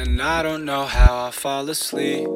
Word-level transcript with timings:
And 0.00 0.22
I 0.22 0.42
don't 0.42 0.64
know 0.64 0.86
how 0.86 1.26
I 1.26 1.30
fall 1.30 1.68
asleep 1.68 2.26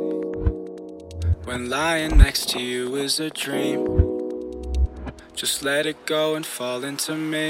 when 1.45 1.71
lying 1.71 2.19
next 2.19 2.51
to 2.51 2.61
you 2.61 2.95
is 2.97 3.19
a 3.19 3.31
dream. 3.31 3.81
Just 5.35 5.63
let 5.63 5.87
it 5.87 6.05
go 6.05 6.35
and 6.35 6.45
fall 6.45 6.85
into 6.85 7.15
me. 7.15 7.49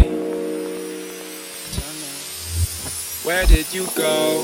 Where 3.26 3.44
did 3.46 3.74
you 3.74 3.88
go? 3.96 4.40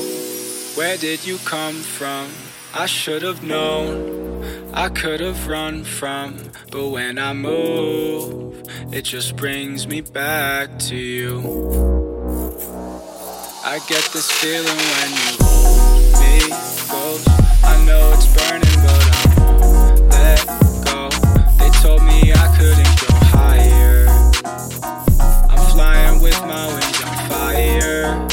Where 0.75 0.97
did 0.97 1.25
you 1.25 1.37
come 1.45 1.75
from? 1.75 2.27
I 2.73 2.85
should 2.85 3.21
have 3.21 3.41
known. 3.41 4.73
I 4.73 4.89
could 4.89 5.21
have 5.21 5.47
run 5.47 5.85
from, 5.85 6.51
but 6.69 6.89
when 6.89 7.17
I 7.17 7.31
move, 7.31 8.61
it 8.91 9.03
just 9.03 9.37
brings 9.37 9.87
me 9.87 10.01
back 10.01 10.79
to 10.89 10.97
you. 10.97 12.00
I 13.63 13.77
get 13.87 14.03
this 14.11 14.29
feeling 14.31 14.65
when 14.65 15.11
you 15.11 15.37
hold 15.39 16.01
me 16.19 16.49
close. 16.89 17.23
I 17.63 17.77
know 17.85 18.11
it's 18.13 18.25
burning, 18.33 18.77
but 18.81 19.05
I 19.05 19.35
won't 19.37 20.01
let 20.09 20.47
go. 20.83 21.09
They 21.59 21.69
told 21.79 22.01
me 22.01 22.33
I 22.33 22.47
couldn't 22.57 22.93
go 23.05 23.13
higher. 23.29 24.09
I'm 25.47 25.63
flying 25.73 26.19
with 26.21 26.39
my 26.41 26.65
wings 26.73 27.01
on 27.05 27.13
fire. 27.29 28.27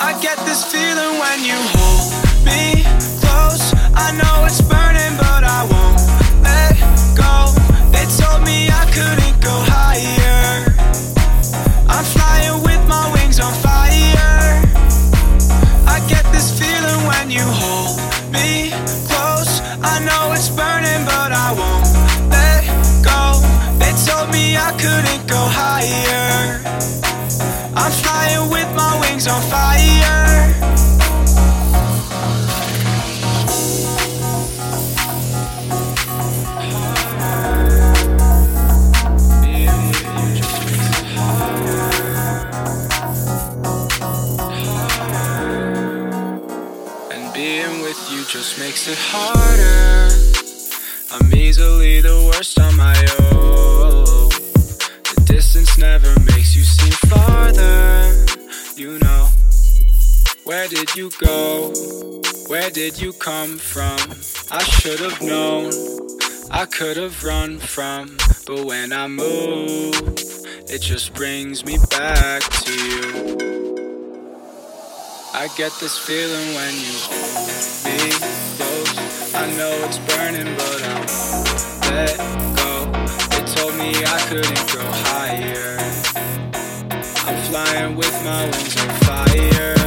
I 0.00 0.18
get 0.22 0.38
this 0.46 0.64
feeling 0.64 1.20
when 1.20 1.44
you 1.44 1.58
hold 1.76 2.08
me 2.48 2.84
close. 3.20 3.74
I 3.94 4.16
know 4.16 4.27
go 25.28 25.36
higher. 25.36 26.60
I'm 27.76 27.92
flying 27.92 28.50
with 28.50 28.74
my 28.74 28.98
wings 29.00 29.28
on 29.28 29.42
fire. 29.42 30.54
And 47.12 47.34
being 47.34 47.82
with 47.82 48.00
you 48.10 48.24
just 48.24 48.58
makes 48.58 48.88
it 48.88 48.98
harder. 48.98 50.08
I'm 51.12 51.34
easily 51.34 52.00
the 52.00 52.30
worst 52.32 52.58
on 52.58 52.76
my 52.76 52.96
own. 53.20 53.27
Distance 55.48 55.78
never 55.78 56.20
makes 56.20 56.54
you 56.54 56.62
seem 56.62 56.92
farther. 57.08 58.26
You 58.76 58.98
know. 58.98 59.30
Where 60.44 60.68
did 60.68 60.94
you 60.94 61.10
go? 61.22 61.72
Where 62.48 62.68
did 62.68 63.00
you 63.00 63.14
come 63.14 63.56
from? 63.56 63.98
I 64.50 64.62
should 64.62 65.00
have 65.00 65.22
known. 65.22 65.72
I 66.50 66.66
could 66.66 66.98
have 66.98 67.24
run 67.24 67.58
from. 67.60 68.18
But 68.46 68.66
when 68.66 68.92
I 68.92 69.08
move, 69.08 69.94
it 70.68 70.82
just 70.82 71.14
brings 71.14 71.64
me 71.64 71.78
back 71.88 72.42
to 72.42 72.72
you. 72.74 73.78
I 75.32 75.48
get 75.56 75.72
this 75.80 75.96
feeling 75.98 76.54
when 76.56 76.74
you 76.74 76.92
hold 77.08 77.84
me 77.86 78.10
close. 78.58 79.34
I 79.34 79.46
know 79.56 79.72
it's 79.86 79.98
burning, 80.12 80.54
but 80.56 80.82
I 80.82 81.27
with 87.96 88.24
my 88.24 88.44
wings 88.44 88.76
on 88.76 88.88
fire. 89.00 89.77